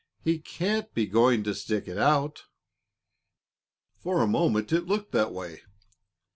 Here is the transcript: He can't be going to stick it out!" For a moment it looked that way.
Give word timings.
He 0.23 0.39
can't 0.39 0.91
be 0.95 1.05
going 1.05 1.43
to 1.43 1.53
stick 1.53 1.87
it 1.87 1.99
out!" 1.99 2.45
For 3.99 4.23
a 4.23 4.27
moment 4.27 4.73
it 4.73 4.87
looked 4.87 5.11
that 5.11 5.31
way. 5.31 5.61